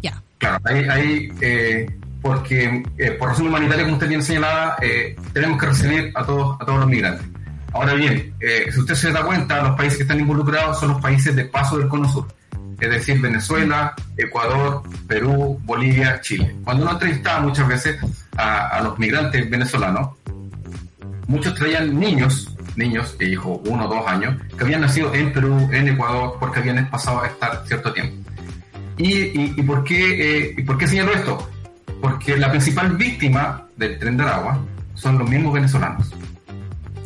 [0.03, 0.23] Ya.
[0.39, 1.87] Claro, ahí, ahí
[2.23, 2.83] porque
[3.19, 4.77] por razón humanitaria, como usted bien señalaba,
[5.33, 7.27] tenemos que recibir a todos, a todos los migrantes.
[7.73, 11.01] Ahora bien, eh, si usted se da cuenta, los países que están involucrados son los
[11.01, 12.27] países de paso del Cono Sur,
[12.81, 16.57] es decir, Venezuela, Ecuador, Perú, Bolivia, Chile.
[16.65, 17.99] Cuando uno entrevistaba muchas veces
[18.37, 20.11] a, los migrantes venezolanos,
[21.29, 25.89] muchos traían niños, niños, hijos, uno o dos años, que habían nacido en Perú, en
[25.89, 28.17] Ecuador, porque habían pasado a estar cierto tiempo.
[28.97, 31.49] ¿Y, por, qué, eh, ¿y por qué señalo esto?
[32.03, 34.59] Porque la principal víctima del tren de Aragua
[34.95, 36.13] son los mismos venezolanos.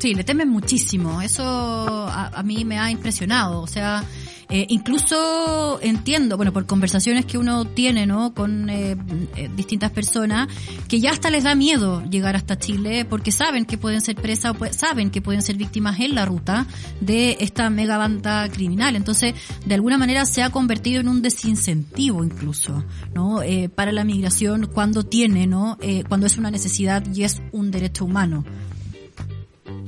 [0.05, 1.23] Sí, le temen muchísimo.
[1.23, 3.63] Eso a, a mí me ha impresionado.
[3.63, 4.05] O sea,
[4.51, 8.35] eh, incluso entiendo, bueno, por conversaciones que uno tiene, ¿no?
[8.35, 8.99] Con eh,
[9.35, 10.49] eh, distintas personas,
[10.89, 14.55] que ya hasta les da miedo llegar hasta Chile porque saben que pueden ser presas
[14.61, 16.67] o saben que pueden ser víctimas en la ruta
[17.01, 18.97] de esta mega banda criminal.
[18.97, 19.35] Entonces,
[19.65, 22.85] de alguna manera se ha convertido en un desincentivo incluso,
[23.15, 23.41] ¿no?
[23.41, 25.79] Eh, para la migración cuando tiene, ¿no?
[25.81, 28.45] Eh, cuando es una necesidad y es un derecho humano.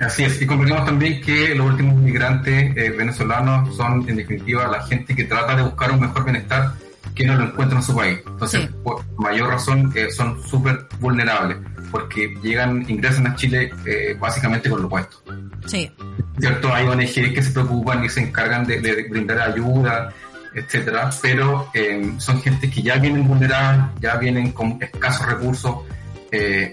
[0.01, 4.82] Así es, y comprendemos también que los últimos migrantes eh, venezolanos son, en definitiva, la
[4.82, 6.72] gente que trata de buscar un mejor bienestar
[7.14, 8.18] que no lo encuentra en su país.
[8.26, 8.68] Entonces, Sí.
[8.84, 11.57] por mayor razón, eh, son súper vulnerables,
[11.90, 15.16] porque llegan, ingresan a Chile eh, básicamente con lo puesto.
[15.64, 15.90] Sí.
[16.38, 16.72] ¿Cierto?
[16.74, 20.12] Hay ONG que se preocupan y se encargan de, de brindar ayuda,
[20.55, 25.76] etcétera, pero eh, son gente que ya vienen vulneradas, ya vienen con escasos recursos,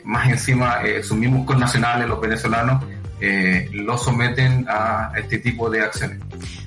[0.03, 2.83] más encima sus mismos connacionales, los venezolanos,
[3.25, 6.19] eh, los someten a este tipo de acciones.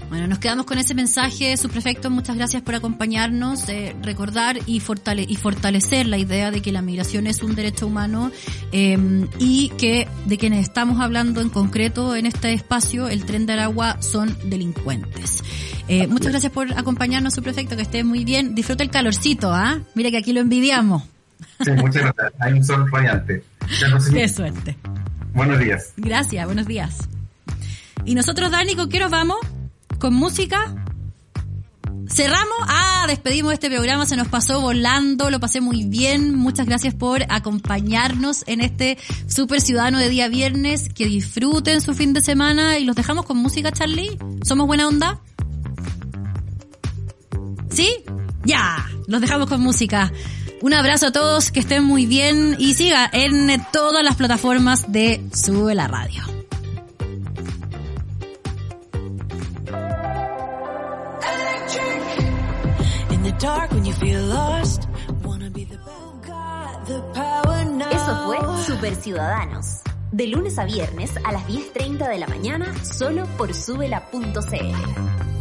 [0.09, 2.09] Bueno, nos quedamos con ese mensaje, subprefecto.
[2.11, 6.81] Muchas gracias por acompañarnos, eh, recordar y, fortale y fortalecer la idea de que la
[6.81, 8.31] migración es un derecho humano
[8.73, 8.97] eh,
[9.39, 14.01] y que de quienes estamos hablando en concreto en este espacio, el tren de Aragua,
[14.01, 15.43] son delincuentes.
[15.89, 18.55] Eh, muchas gracias por acompañarnos, subprefecto, que esté muy bien.
[18.55, 19.81] Disfruta el calorcito, ¿ah?
[19.95, 21.03] Mira que aquí lo envidiamos.
[21.63, 22.33] Sí, muchas gracias.
[22.41, 23.43] Hay un sol radiante.
[24.13, 24.77] Qué suerte.
[25.37, 25.93] Buenos días.
[25.99, 26.97] Gracias, buenos días.
[28.07, 29.37] ¿Y nosotros, Dani, con qué nos vamos?
[29.99, 30.75] ¿Con música?
[32.09, 36.35] Cerramos, ah, despedimos este programa, se nos pasó volando, lo pasé muy bien.
[36.35, 38.97] Muchas gracias por acompañarnos en este
[39.29, 40.89] Super Ciudadano de día viernes.
[40.89, 44.17] Que disfruten su fin de semana y los dejamos con música, Charlie.
[44.43, 45.21] ¿Somos buena onda?
[47.69, 47.91] ¿Sí?
[48.47, 50.11] Ya, los dejamos con música.
[50.63, 55.23] Un abrazo a todos, que estén muy bien y siga en todas las plataformas de
[55.33, 56.23] Sube la Radio.
[67.93, 69.81] Eso fue Super Ciudadanos.
[70.13, 75.36] De lunes a viernes a las 10.30 de la mañana, solo por subela.cl.